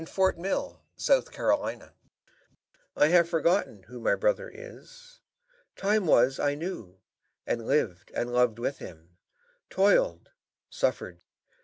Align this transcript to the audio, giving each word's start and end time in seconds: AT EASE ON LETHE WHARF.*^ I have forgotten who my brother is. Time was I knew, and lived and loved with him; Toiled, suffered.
AT 0.01 0.07
EASE 0.09 0.17
ON 0.17 0.35
LETHE 0.41 1.37
WHARF.*^ 1.37 1.91
I 2.97 3.07
have 3.09 3.29
forgotten 3.29 3.83
who 3.83 3.99
my 3.99 4.15
brother 4.15 4.49
is. 4.51 5.19
Time 5.75 6.07
was 6.07 6.39
I 6.39 6.55
knew, 6.55 6.97
and 7.45 7.67
lived 7.67 8.09
and 8.15 8.33
loved 8.33 8.57
with 8.57 8.79
him; 8.79 9.17
Toiled, 9.69 10.31
suffered. 10.71 11.21